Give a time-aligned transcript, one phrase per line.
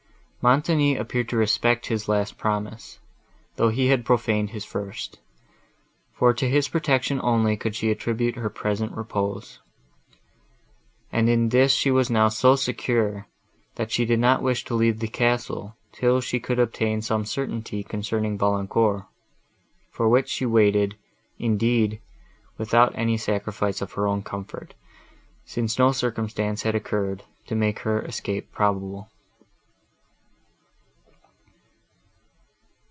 [0.43, 2.97] Montoni appeared to respect his last promise,
[3.57, 5.19] though he had prophaned his first;
[6.15, 9.59] for to his protection only could she attribute her present repose;
[11.11, 13.27] and in this she was now so secure,
[13.75, 17.83] that she did not wish to leave the castle, till she could obtain some certainty
[17.83, 19.05] concerning Valancourt;
[19.91, 20.95] for which she waited,
[21.37, 22.01] indeed,
[22.57, 24.73] without any sacrifice of her own comfort,
[25.45, 29.07] since no circumstance had occurred to make her escape probable.